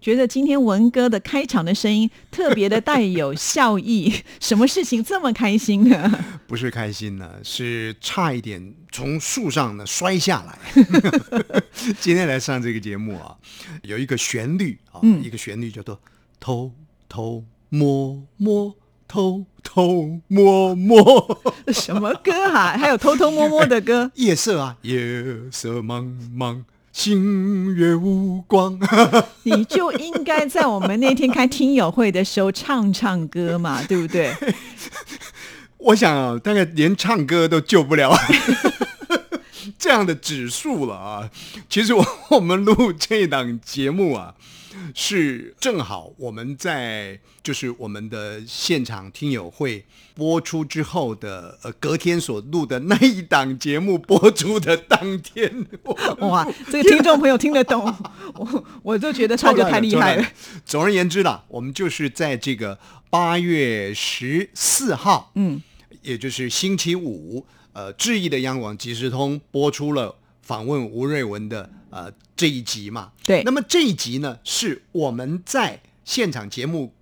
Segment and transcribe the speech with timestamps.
[0.00, 6.24] 觉得今天文哥的开场的声音特别的带有笑意， 什么事情这么开心呢？
[6.48, 10.58] 不是开心呢，是差一点从树上呢摔下来。
[12.00, 13.36] 今天来上这个节目啊，
[13.82, 16.00] 有一个旋律啊，一个旋律叫做
[16.40, 16.72] 偷
[17.08, 18.74] 偷摸摸，
[19.06, 21.40] 偷偷摸摸，
[21.72, 22.76] 什么歌哈？
[22.76, 24.10] 还有偷偷摸摸的歌？
[24.14, 24.96] 夜色啊，夜
[25.52, 26.64] 色茫茫。
[26.92, 28.78] 星月无光，
[29.44, 34.34] 你就应该在我们那天开听友会的时候唱唱歌嘛， 对不对？
[35.78, 38.12] 我想啊，大概连唱歌都救不了
[39.78, 41.30] 这样的指数了啊！
[41.70, 44.34] 其实我我们录这档节目啊。
[44.94, 55.66] 是正好我们在就是我们的现场听友会播出之后的呃隔天所录的那一档节目播出的当天，
[56.20, 57.82] 哇，这个听众朋友听得懂，
[58.34, 60.26] 我我就觉得他就太厉害了。
[60.64, 65.62] 总而言之啦，我们就是在这个八月十四号，嗯，
[66.02, 71.70] 也就是星期五，呃，智毅的央广即时通播出了访问吴瑞文的。
[71.92, 72.08] 呃，
[72.40, 73.42] 这一集嘛，对。
[73.42, 76.94] 那么这一集呢，是我们在现场节目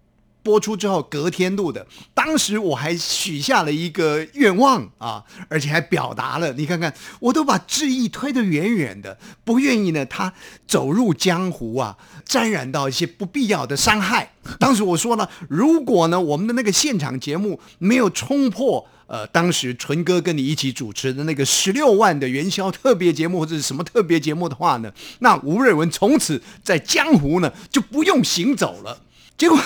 [0.42, 1.86] 播出之后隔天录的。
[2.12, 6.52] 当时我还许下了一个愿望啊，而且还表达了。
[6.54, 10.34] 你看看，我都把志毅推得远远的，不愿意呢他
[10.66, 14.32] 走入江湖啊，沾染到一些不必要的伤害。
[14.58, 18.88] 当时我说了，如果呢我们的那个现场节目没有冲破。
[19.08, 29.00] 呃，当时纯哥跟你一起主持的那个十六万的元宵特别节目或者是什么特别节目的话呢，那吴瑞文从此在江湖呢就不用行走了。
[29.36, 29.58] 结果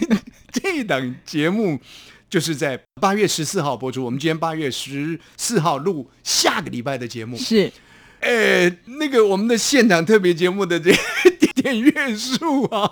[0.52, 1.80] 这档节目
[2.28, 7.72] 就是在八月十四号播出，我们今天八月十四号录下个礼拜的节目是，
[8.20, 10.92] 呃，那个我们的现场特别节目的这
[11.56, 12.90] 点阅数啊，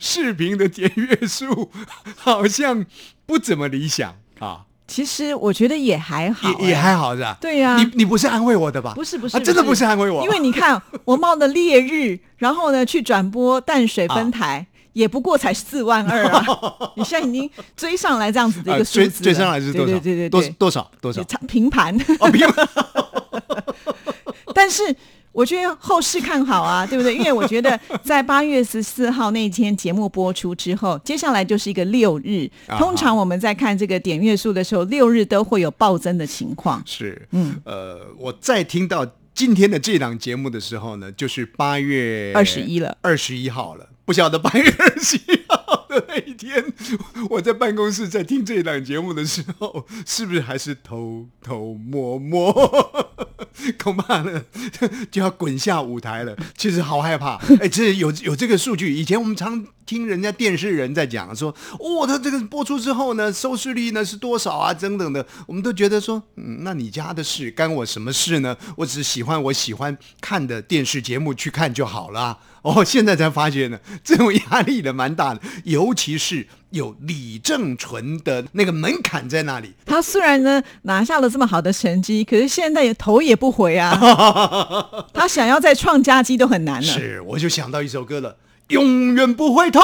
[0.00, 1.72] 视频的点阅数
[2.16, 2.86] 好像
[3.26, 4.66] 不怎么理想啊。
[4.90, 7.36] 其实我觉得也还好，也也还好是吧？
[7.40, 8.92] 对呀，你你不是安慰我的吧？
[8.96, 10.24] 不是不是，真的不是安慰我。
[10.24, 16.44] 因为你看 我冒的烈日，然后呢去转播淡水分台，也不过才四万二啊！
[16.98, 19.92] 你现在已经追上来这样子的一个数字，追上来是多少？
[19.92, 21.22] 对对对对，多多少多少？
[21.46, 22.68] 平盘哦平盘，
[24.52, 24.96] 但是。
[25.40, 27.16] 我觉得后市看好啊，对不对？
[27.16, 32.46] 因为我觉得在八月十四号那一天节目播出之后，接下来就是一个六日。
[32.78, 36.82] 通常我们在看这个点阅数的时候，六日都会有暴增的情况。
[36.84, 43.88] 是，嗯，呃，我在听到今天的这档节目的时候呢，就是八月二十一了，二十一号了。
[44.04, 46.62] 不晓得八月二十一号的那一天，
[47.30, 52.52] 我在办公室在听这档节目的时候，是不是还是偷偷摸摸？
[53.82, 54.42] 恐怕呢
[55.10, 56.36] 就要滚下舞台了。
[56.56, 57.36] 其实好害怕。
[57.60, 58.94] 哎，这有有这个数据。
[58.94, 64.72] 以前我们常听人家电视人在讲说，哦，他这个播出之后呢，收视率呢是多少啊？
[64.72, 68.56] 等等的，我们都觉得说，嗯，那你家的事干我什么事呢？
[68.76, 72.38] 我只喜欢我喜欢看的电视节目去看就好了。
[72.62, 79.72] 哦，现在才发现呢，这种压力的蛮大的，尤其是有李正淳的那个门槛在那里。
[79.86, 83.98] 他虽然呢拿下了这么好的成绩，可是现在也头也不回啊。
[85.12, 86.82] 他想要再创佳绩都很难了。
[86.82, 88.36] 是，我就想到一首歌了。
[88.70, 89.80] 永远不回头，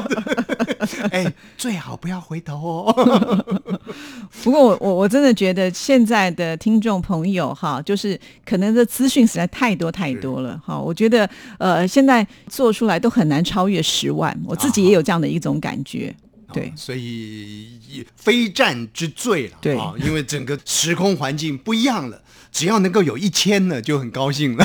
[1.10, 3.44] 哎，最好不要回头哦。
[4.42, 10.78] 不过我我我真的觉得现在的听众朋友哈，就是可能的资讯实在太多太多了哈。
[10.78, 11.28] 我觉得
[11.58, 16.14] 呃，现在做出来都很难超越十万，我自己也有这样的一种感觉。
[16.52, 19.56] 对，所以非战之罪了。
[19.60, 24.64] 对啊，因为整个时空环境不一样了，只要能够有一千呢，就很高兴了。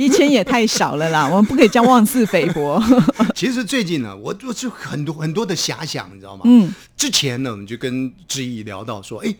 [0.00, 2.82] 一千也太少了啦， 我们不可以这样妄自菲薄。
[3.36, 6.42] 其实最近呢，我我是很多很多的遐想，你知道吗？
[6.46, 9.34] 嗯，之前呢，我们就跟志毅聊到说，哎，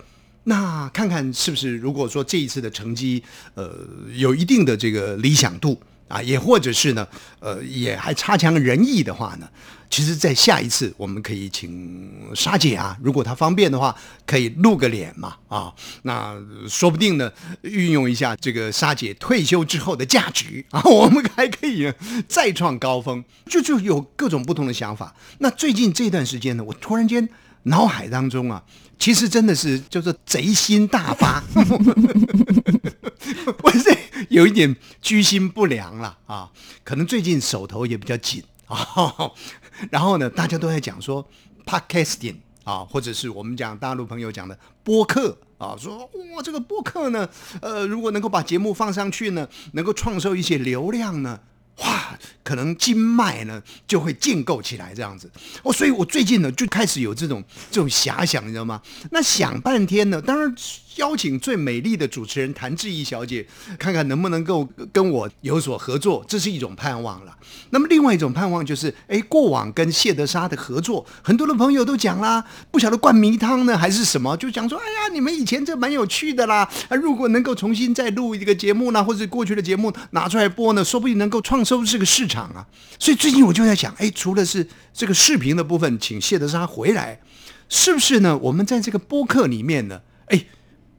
[0.45, 3.23] 那看看是不是如果说这一次的成绩，
[3.55, 3.75] 呃，
[4.15, 7.09] 有一定的这个理想度，啊，也或者是呢，
[7.39, 9.49] 呃，也还差强人意的话呢，
[9.91, 13.95] 其实，在下一次我们可以请沙姐啊，如果她方便的话，
[14.25, 17.31] 可以露个脸嘛，啊，那说不定呢，
[17.63, 21.93] 运用一下这个沙姐退休之后的价值啊，我们还可以
[22.29, 25.13] 再创高峰，就就有各种不同的想法。
[25.41, 27.29] 那最近这段时间呢，我突然间
[27.65, 28.63] 脑海当中啊，
[28.97, 31.43] 其实真的是叫做贼心大发。
[33.65, 33.99] 我是
[34.29, 36.51] 有一点居心不良了啊，
[36.85, 39.33] 可能最近手头也比较紧啊。
[39.91, 41.27] 然后呢，大家都在讲说
[41.65, 45.99] podcasting 啊，或者是我们讲大陆朋友讲的播客啊，说
[46.35, 47.29] 哇，这个播客呢，
[47.63, 51.41] 呃，如果能够把节目放上去呢，能够创收一些流量呢。
[51.77, 55.31] 哇，可能经脉呢就会建构起来这样子
[55.63, 58.83] 哦，所以我最近呢就开始有这种这种遐想，你知道吗？
[59.11, 60.55] 那想半天呢，当然
[60.97, 63.47] 邀请最美丽的主持人谭志毅小姐，
[63.79, 67.37] 看看能不能够跟我有所合作，这是一种盼望了。
[67.71, 81.61] 那么另外一种盼望就是，哎，过往跟谢德沙的合作，很多的朋友都讲啦，不晓得灌迷汤呢还是什么，就讲说，哎呀，你们以前这蛮有趣的啦，啊，如果能够重新再录一个节目呢，或者过去的节目拿出来播呢，说不定能够创。
[81.61, 82.67] 收这个市场啊，
[82.99, 87.21] 所以最近我就在想，哎，除了是这个视频的部分，请谢德沙回来，
[87.69, 88.37] 是不是呢？
[88.39, 90.47] 我们在这个播客里面呢，哎，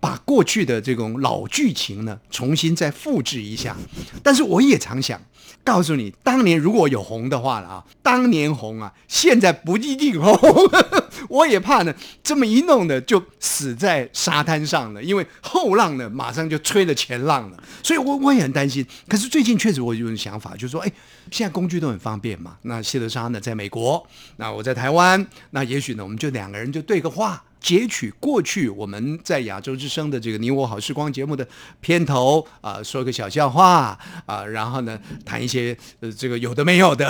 [0.02, 3.78] 把过去的这种老剧情呢，重新再复制一下。
[4.22, 5.22] 但是我也常想。
[5.64, 10.36] 告诉你，当年如果有红的话了啊，当年红啊，现在不一定红。
[11.30, 11.94] 我也怕呢，
[12.24, 17.64] 这么一弄呢，就死在沙滩上了，因为后浪呢，马上就吹了前浪了。
[17.84, 18.84] 所以，我我也很担心。
[19.08, 20.92] 可是最近确实我有种想法，就是说，哎，
[21.30, 22.58] 现在工具都很方便嘛。
[22.64, 24.08] 那谢德沙呢，在美国，
[24.38, 27.44] 那我在台湾，那也许呢，我们就两个人就对个话。
[27.62, 31.48] 截取过去我们在亚洲之声的这个“你我好时光”节目的
[31.80, 33.96] 片头啊，说个小笑话
[34.26, 37.08] 啊，然后呢谈一些呃这个有的没有的，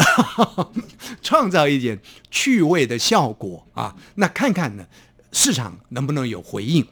[1.23, 1.97] 创造一点
[2.29, 4.85] 趣味的效果啊，那看看呢
[5.31, 6.85] 市场能不能有回应。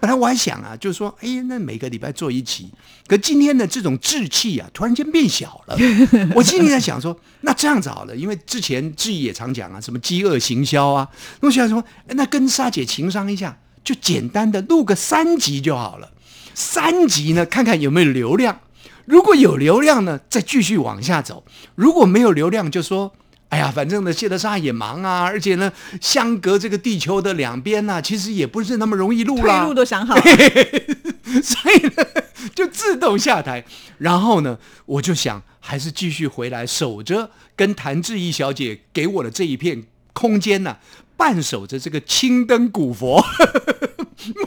[0.00, 2.70] 本来我还想啊，就是说，哎，那每个礼拜做一期，
[3.06, 5.76] 可今天的这种志气啊，突然间变小了。
[6.34, 11.08] 我心里在想说，那这样子好了，因为之前志毅也常讲啊，什么饥饿行销啊，
[11.40, 16.10] 我想说，那跟沙姐情商一下，就简单的录个三集就好了。
[16.54, 18.60] 三集呢，看看有没有流量，
[19.04, 21.44] 如果有流量呢，再继续往下走；
[21.74, 23.12] 如果没有流量，就说。
[23.50, 25.70] 哎呀，反正呢，谢德沙也忙啊，而且呢，
[26.00, 29.64] 相隔这个地球的两边呢，其实也不是那么容易录啦。
[29.64, 30.22] 路都想好了，
[31.42, 32.06] 所以呢，
[32.54, 33.64] 就自动下台。
[33.98, 34.56] 然后呢，
[34.86, 39.82] 我就想，还是继续回来守着，跟谭志毅小姐给我的这一片
[40.12, 40.76] 空间呢，
[41.16, 43.20] 伴守着这个青灯古佛。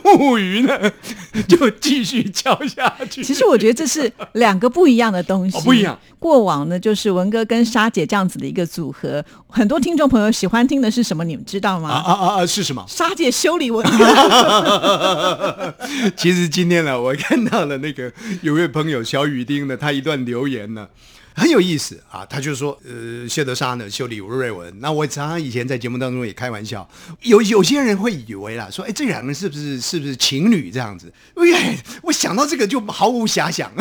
[0.04, 0.80] 木鱼呢，
[1.48, 3.24] 就继续敲下去。
[3.24, 5.98] 其实我觉得这是两个不一样的东西， 不一样。
[6.20, 11.24] 过往呢，就是文哥跟沙姐这样子的一个组合，很多听众朋友喜欢听的是什么？
[11.24, 11.90] 你们知道吗？
[11.90, 12.46] 啊啊啊！
[12.46, 12.84] 是什么？
[12.88, 15.76] 沙姐修理文哥。
[16.16, 18.12] 其实今天呢，我看到了那个
[18.42, 20.88] 有位朋友小雨丁的他一段留言呢。
[21.36, 24.74] 很有意思啊，他就说，呃，谢德沙呢修理吴瑞文。
[24.80, 26.88] 那我常常以前在节目当中也开玩笑，
[27.22, 31.12] 有有些人会以为啦，说，哎，这两个人是不是是不是情侣这样子？
[31.36, 33.72] 哎，我想到这个就毫无遐想。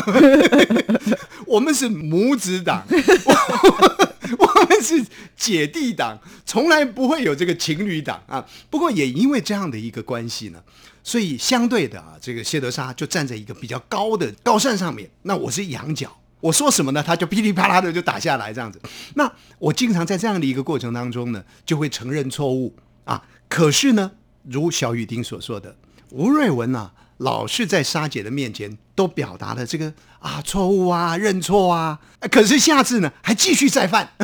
[1.46, 5.05] 我们是母子党， 我们是
[5.37, 8.46] 姐弟党，从来不会有这个情侣党啊。
[8.70, 10.62] 不过也因为这样的一个关系呢，
[11.05, 16.17] 所以相对的啊，这个谢德沙就站在一个比较高的高山上面，那我是仰角。
[16.43, 17.01] 我说什么呢？
[17.01, 18.82] 他就噼里啪啦的就打下来，这样子。
[19.15, 23.22] 那我经常在这样的一个过程当中呢，就会承认错误啊。
[23.49, 24.11] 可是呢，
[24.43, 25.77] 如小雨丁所说的，
[26.11, 32.01] 吴瑞文啊，老是在沙姐的面前都表达了这个啊错误啊，认错啊。
[32.29, 34.11] 可是下次呢，还继续再犯。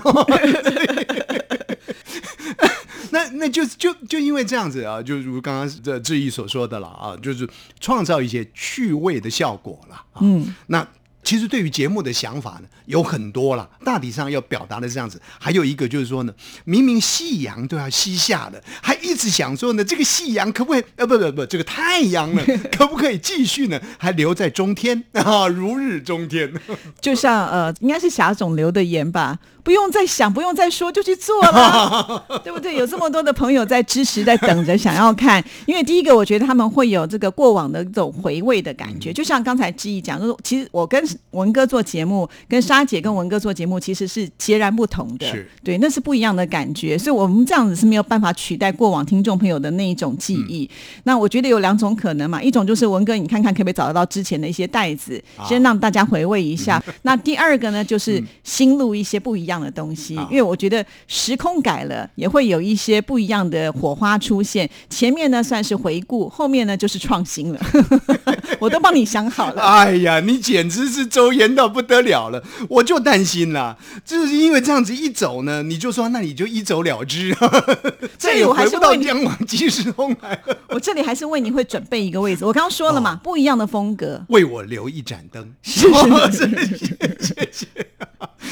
[3.10, 7.48] 那那就就就因为这样子啊，就如刚刚这志毅所说的了啊，就是
[7.78, 10.04] 创造一些趣味的效果了。
[10.20, 10.84] 嗯，那。
[11.28, 13.68] 其实对于节目的想法呢，有很多了。
[13.84, 16.32] 大体上要表达的这样子，还有一个就是说呢，
[16.64, 20.84] 明明夕阳都要西下了，还一直想说呢，这个夕阳可不可以？
[20.96, 22.42] 呃，不不不，这个太阳呢，
[22.72, 23.78] 可不可以继续呢？
[24.00, 26.50] 还留在中天 啊，如日中天。
[26.98, 29.38] 就像呃，应该是霞总留的言吧。
[29.64, 32.74] 不用再想，不用再说，就去做了，对不对？
[32.74, 35.44] 有这么多的朋友在支持，在等着想要看。
[35.66, 45.26] 因为第一个，我觉得他们会有这个过往的这种回味的感觉，就像刚才志毅讲，就是其实我跟文哥做节目，跟莎姐跟文哥做节目，其实是截然不同的，
[45.62, 46.96] 对，那是不一样的感觉。
[46.96, 50.68] 所以我们这样子是没有办法取代过往听众朋友的那一种记忆。
[51.04, 56.82] 那我觉得有两种可能嘛，一种就是文哥，你看看可不可以找得到之前的一些袋子，先让大家回味一下。
[57.02, 64.68] 那第二个呢，就是新录一些不一样的东西，因为我觉得时空改了，也会有一些不一样的火花出现。
[64.88, 67.60] 前面呢算是回顾，后面呢就是创新了，
[68.58, 69.62] 我都帮你想好了。
[69.62, 77.36] 哎呀，你简直是周延到不得了了，我就担心啦，就是因为这样子一走呢，你就说那你就一走了之，
[78.18, 80.56] 这也我还回不到是问你江往即时通来了。
[80.70, 84.24] 我这里还是为你会准备一个位置，我刚刚说了嘛，不一样的风格。
[84.28, 85.88] 为我留一盏灯，是
[86.32, 86.86] 是是
[87.20, 87.66] 谢谢。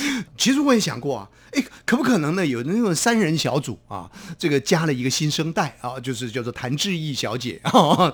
[0.37, 2.47] 其实我也想过啊，哎，可不可能呢？
[2.47, 8.13] 有那种三人小组啊，这个加了一个新生代啊，就是叫做谭志毅小姐啊。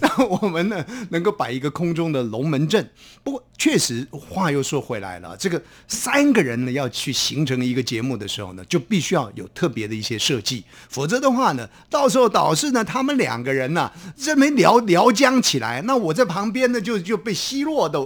[0.00, 2.90] 那我们呢，能够摆一个空中的龙门阵。
[3.22, 17.98] 不过，确实话又说回来了，这个三个人呢要去形成一个节目的时候呢，就必须要有特别的一些设计，否则的话呢，到时候导致呢他们两个人呢这没聊聊僵起来，那我在旁边呢就就被奚落的，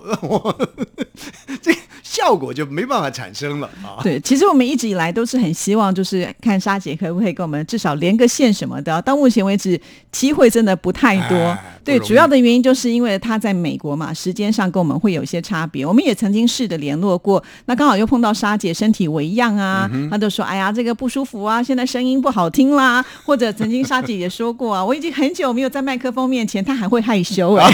[1.61, 4.01] 这效果就没办法产生了啊。
[4.05, 9.01] 对，其实我们一直以来都是很希望，就是看莎姐可不可以跟我们至少连个线什么的。
[9.03, 9.81] 到目前为止，
[10.13, 11.59] 机会真的不太多。
[11.85, 15.85] 对，主要的原因就是因为他在美国嘛，时间上跟我们会有一些差别。
[15.85, 27.71] 我们也曾经试着联络过，那刚好又碰到莎姐身体为恙啊，嗯她就说：“哎呀，这个不舒服啊，现在声音不好听啦。”或者曾经莎姐也说过啊，我已经很久没有在麦克风面前，她还会害羞哎、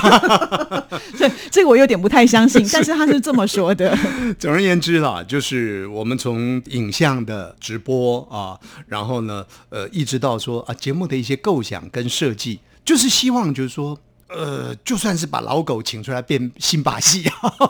[1.19, 3.97] 这这个我有点不太相信，但是她是这么说的。
[4.39, 13.99] 总而言之啦，就是我们从影像的直播啊，然后呢，呃，一直到说啊节目的一些构想跟设计，就是希望就是说。
[14.29, 17.23] 呃，就算是把老狗请出来变新把戏，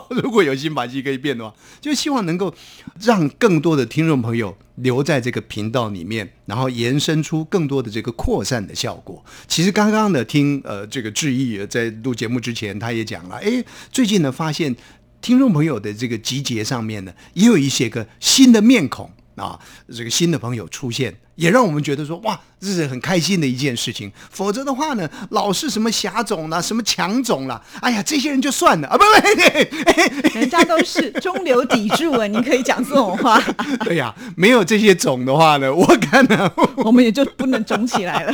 [0.09, 2.51] 如果有新把戏可以变的话，就希望能够
[2.99, 9.23] 让更多的听众朋友留在这个频道里面，然后延伸出更多的这个扩散的效果。
[9.47, 14.75] 其实刚刚呢听呃这个志毅在录节目之前，他也讲了，哎，最近呢发现
[15.21, 19.59] 听众朋友的这个集结上面呢，也有一些个新的面孔啊，
[19.93, 24.11] 这个新的朋友出现，也让我们觉得说哇，这是很开心的一件事情。
[24.31, 33.39] 否则的话呢，老是什么霞总啦，什么强总啦，哎呀，这些人就算了啊，不不， 人家都是中流砥柱啊，你可以讲这种话，
[33.85, 38.33] 对呀、没有这些种的话呢，我看呢，我们也就不能肿起来了。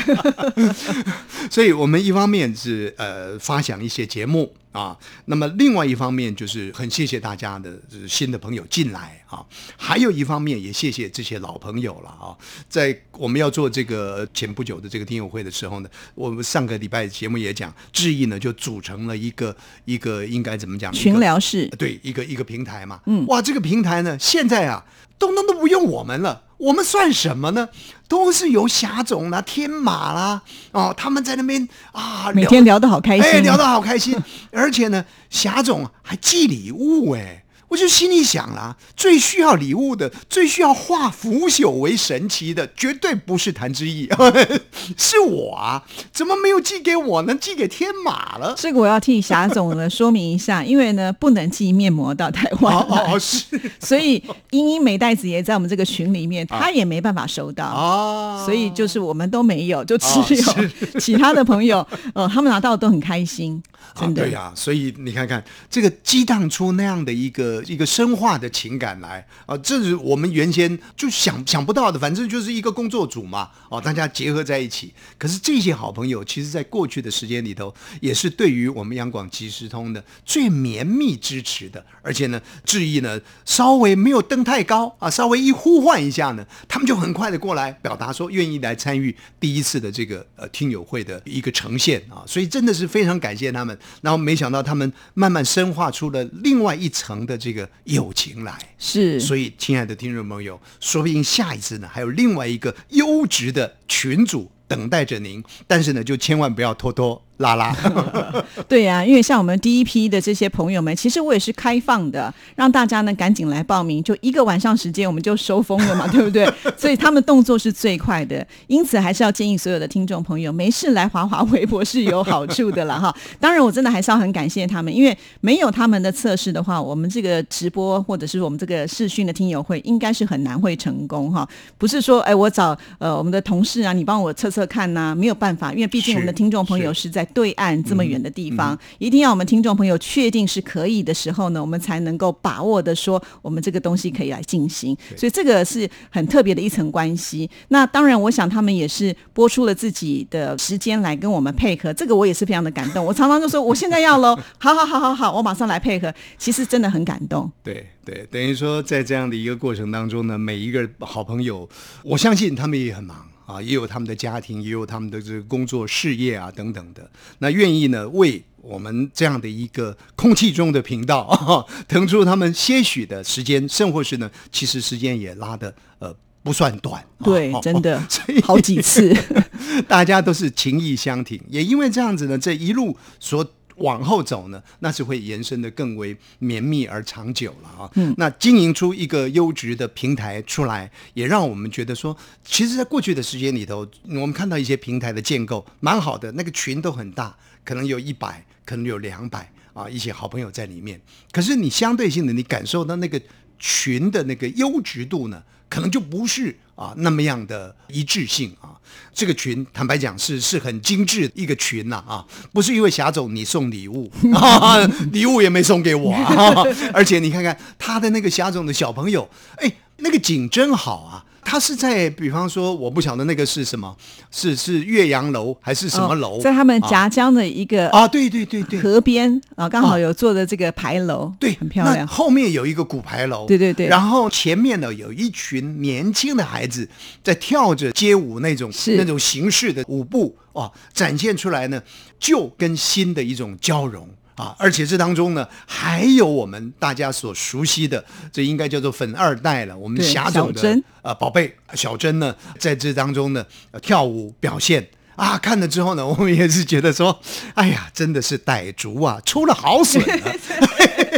[1.51, 9.45] 所以我们一方面是呃发想一些节目啊，那么另外一方面就是很谢谢大家的就是新的朋友进来啊，
[9.77, 12.35] 还有一方面也谢谢这些老朋友了啊，
[12.67, 24.83] 在我们要做这个前不久的这个听友会的时候呢，我们上个礼拜节目也讲，志毅呢就组成了一个一个应该怎么讲群聊室，对，一个一个平台嘛，嗯，哇，这个平台呢，现在啊，
[25.20, 27.70] 东东都不用我们了，我们算什么呢？
[28.08, 30.41] 都是由霞总啦、天马啦，
[30.72, 34.15] 哦，他们在那边啊，聊每天聊得好开心，哎，聊得好开心，
[34.51, 37.42] 而且呢，霞总还寄礼物哎。
[37.73, 44.07] 我就心里想啦，最需要礼物的，最需要化腐朽为神奇的，绝对不是谭志毅，
[44.95, 45.83] 是我啊！
[46.11, 47.33] 怎么没有寄给我呢？
[47.41, 48.53] 寄给天马了。
[48.55, 53.43] 这个我要替霞总呢说明一下，因为呢不能寄面膜到台湾哦，哦是
[53.81, 57.65] 所以英英美袋子也在我们这个群里面，他也没办法收到。
[57.65, 60.69] 哦，所以就是我们都没有，就只哦有
[61.01, 63.63] 其他的朋友，呃，他们拿到都很开心，
[63.99, 64.21] 真的。
[64.21, 74.93] 啊、对呀、所以你看看这个激荡出那样的一个一个深化的情感来啊，这是我们原先就想想不到的，反正就是一个工作组嘛，哦，大家结合在一起。
[75.17, 93.77] 可是这些好朋友，其实在过去的时间里头，也是对于我们央广即时通的最绵密支持的，而且呢，志毅呢稍微没有登太高啊，稍微一呼唤一下呢，他们就很快的过来表达说愿意来参与第一次的这个呃听友会的一个呈现啊，所以真的是非常感谢他们。
[94.01, 98.57] 然后没想到他们慢慢深化出了另外一层的这个友情来。
[98.79, 105.43] 是，所以，亲爱的听众朋友，说不定下一次呢，还有另外一个优质的群主等待着您。
[105.67, 107.75] 但是呢，就千万不要偷偷拉拉。
[108.67, 116.51] 对呀、因为像我们第一批的这些朋友们，其实我也是开放的，让大家呢赶紧来报名，就一个晚上时间我们就收风了嘛，对不对？
[116.77, 123.13] 所以他们动作是最快的，因此还是要建议所有的听众朋友，没事来滑滑微博是有好处的了 哈。
[123.39, 131.47] 当然，我真的还是要很感谢他们，因为没有他们的测试的话，我们这个直播或者是我们这个视讯的听友会，应该是很难会成功哈。
[131.77, 144.95] 不是说哎，我找呃我们的同事啊，你帮我测测看呐、没有办法，因为毕竟我们的听众朋友是在对岸这么远的地方，一定要我们听众朋友确定是可以的时候呢，我们才能够把握的说我们这个东西可以来进行。
[145.17, 147.49] 所以这个是很特别的一层关系。
[147.69, 153.05] 那当然，我想他们也是播出了自己的时间来跟我们配合，这个我也是非常的感动。
[153.05, 156.13] 我常常就说我现在要喽， 好好好好好，我马上来配合。
[156.37, 157.51] 其实真的很感动。
[157.63, 161.67] 对对，等于说在这样的一个过程当中呢，每一个好朋友，
[162.03, 167.09] 我相信他们也很忙啊，也有他们的家庭，也有他们的这个工作事业啊等等的，
[167.39, 168.43] 那愿意呢为。
[168.63, 179.13] 我们这样的一个空气中的频道，啊、腾出他们些许的时间，甚或是呢，其实时间也拉的呃不算短，对真的所以好几次，
[179.85, 183.45] 大家都是情意相挺，也因为这样子呢，这一路所
[183.77, 187.89] 往后走呢，那是会延伸的更为绵密而长久了啊。
[187.95, 201.01] 嗯，那经营出一个优质的平台出来，也让我们觉得说，其实，在过去的时间里头，我们看到一些平台的建构蛮好的，那个群都很大，可能有一百，可能有两百啊，一些好朋友在里面。
[201.31, 203.21] 可是你相对性的，你感受到那个
[203.57, 208.71] 群的那个优质度呢，可能就不是啊那么样的一致性啊。
[209.13, 214.77] 这个群坦白讲是是很精致一个群呐啊不是因为霞总你送礼物啊，
[215.13, 216.63] 礼物也没送给我啊，
[216.93, 221.25] 而且你看看他的那个霞总的小朋友，哎，那个景真好啊。
[221.45, 223.95] 他是在，比方说，我不晓得那个是什么，
[224.31, 226.38] 是是岳阳楼还是什么楼？
[226.38, 232.07] 哦在他们夹江的一个啊，对对对对，河边啊，刚好有做的这个牌楼，对，很漂亮。
[232.07, 236.88] 后面有一个古牌楼，对对对然后前面呢有一群年轻的孩子
[237.23, 241.81] 在跳着街舞那种那种形式的舞步哦，展现出来呢
[242.19, 244.07] 旧跟新的一种交融。
[244.35, 249.77] 啊，而且这当中呢，还有我们大家所熟悉的，这应该叫做粉二代了。
[249.77, 257.19] 我们霞总的小珍呃宝贝小珍呢，在这当中呢、呃跳舞表现啊，看了之后呢，我们也是觉得说，
[257.53, 260.35] 哎呀，真的是傣族啊，出了好笋了。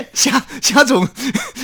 [0.13, 1.05] 夏夏总，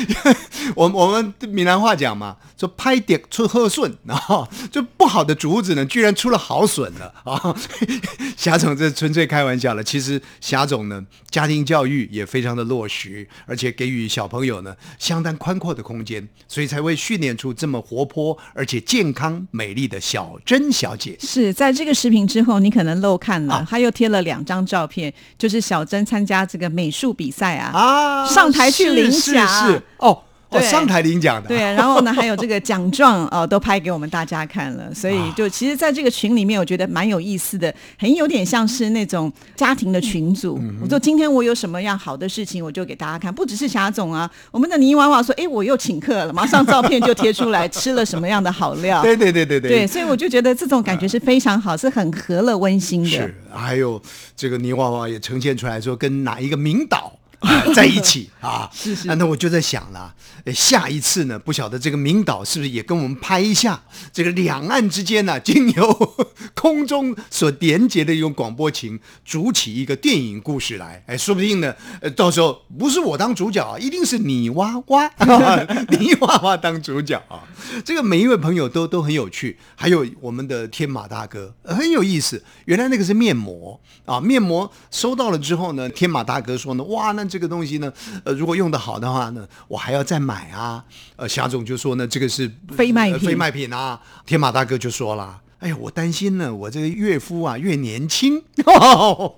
[0.75, 7.55] 我我们闽南话讲嘛，说拍碟出贺顺，然 后就不好的竹子呢，居然出了好笋了啊！
[8.37, 9.83] 霞总这纯粹开玩笑了。
[9.83, 21.17] 其实霞总呢，家庭教育也非常的落实，而且给予小朋友呢相当宽阔的空间，所以才会训练出这么活泼而且健康美丽的小珍小姐。
[21.19, 40.59] 是在这个视频之后，你可能漏看了，啊他又贴了两张照片，就是小珍参加这个美术比赛啊，啊，上台去领是奖是是哦哦，对上台领奖的，对，然后呢，还有这个奖状哦，都拍给我们大家看了， 所以啊就其实，在这个群里面，我觉得蛮有意思的，很有点像是那种家庭的群组。
[40.61, 49.01] 嗯我说今天我有什么样好的事情，我就给大家看，不只是霞总啊，我们的泥娃娃说，哎，我又请客了，马上照片就贴出来，吃了什么样的好料。
[49.03, 53.09] 对对对对对，所以我就觉得这种感觉是非常好，是很和乐温馨的。
[53.09, 54.01] 是，还有
[54.35, 57.13] 这个泥娃娃也呈现出来说跟哪一个名导。
[57.41, 60.13] 啊 在一起啊，是是啊那我就在想了，
[60.45, 63.81] 呃下一次呢，不晓得这个明导是不是也跟我们拍一下
[64.13, 66.15] 这个两岸之间呢、 经由
[66.53, 75.11] 空中所连接的一种广播情，组起一个电影故事来，哎，说不定呢，呃，到时候不是我当主角啊，一定是泥娃娃，
[75.99, 77.43] 你娃娃当主角啊。
[77.85, 82.43] 这个每一位朋友都都很有趣，还有我们的天马大哥、呃很有意思。
[82.65, 87.91] 原来那个是面膜啊，面膜收到了之后呢，天马大哥说呢，哇，那这个东西呢，
[88.25, 90.83] 呃，如果用的好的话呢，我还要再买啊。
[91.15, 94.01] 呃，霞总就说呢，这个是非卖品呃非卖品啊。
[94.25, 95.39] 天马大哥就说了。
[95.61, 99.37] 哎呀，我担心呢，我这个岳父啊越年轻， 我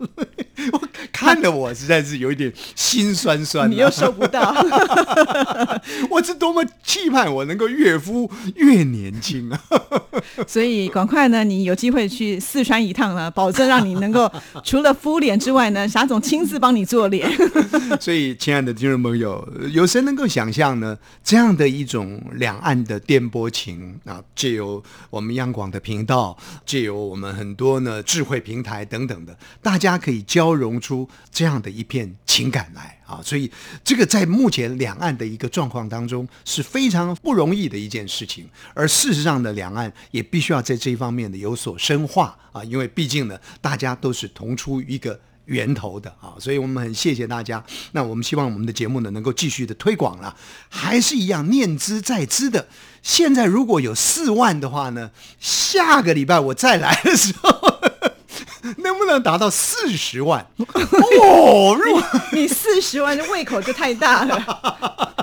[1.12, 3.68] 看了我实在是有一点心酸酸、啊。
[3.70, 4.56] 你又收不到，
[6.10, 9.62] 我是多么期盼我能够岳父越年轻啊！
[10.48, 14.32] 所以赶快呢，你有机会去四川一趟了，保证让你能够
[14.64, 17.30] 除了敷脸之外呢，霞总亲自帮你做脸。
[18.00, 20.98] 所以，亲爱的听众朋友，有谁能够想象呢？
[21.22, 26.13] 这样的一种两岸的电波情啊，借由我们央广的频道，
[26.66, 33.22] 借由我们很多呢智慧平台等等的，大家可以交融出这样的一片情感来啊！
[33.24, 33.50] 所以
[33.84, 45.20] 这个在目前两岸的一个状况当中是非常不容易的一件事情，而事实上呢，两岸也必须要在这一方面呢有所深化啊，因为毕竟呢，大家都是同出一个。
[45.48, 47.62] 源头的啊，所以我们很谢谢大家。
[47.92, 50.34] 那我们希望我们的节目呢能够继续的推广了，
[50.70, 52.66] 还是一样念之在之的。
[53.04, 57.52] 现在如果有四万的话呢，下个礼拜我再来的时候，
[58.82, 60.48] 能不能达到四十万？
[60.58, 64.42] 哦，如果你四十万的胃口就太大了。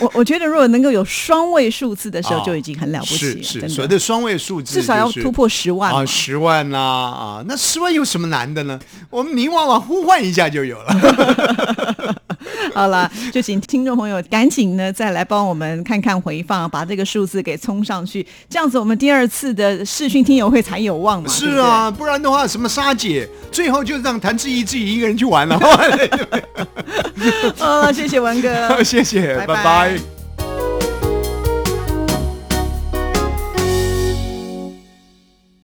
[0.00, 3.42] 我我觉得，如果能够有双位数字的时候，就已经很了不起了。
[3.42, 7.44] 是是，所谓的双位数字，至少要突破十万啊，十万啦啊！
[7.46, 8.80] 那十万有什么难的呢？
[9.10, 12.16] 我们明晚晚呼唤一下就有了。
[12.74, 21.28] 好了，就请听众朋友赶紧呢，再来帮我们看看回放，把这个数字给冲上去，这样子我们第二次的视讯听友会才有望嘛。
[21.28, 25.58] 是啊，不然的话，什么沙姐，最后就让谭志毅自己一个人去玩了。
[27.60, 30.19] 哦，谢谢文哥，谢谢，拜拜。